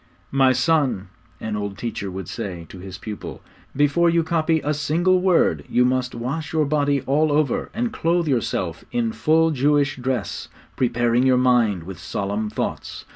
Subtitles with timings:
[0.31, 3.43] 'My son,' an old teacher would say to his pupil,
[3.75, 8.27] 'before you copy a single word you must wash your body all over, and clothe
[8.27, 13.05] yourself in full Jewish dress, preparing your mind with solemn thoughts.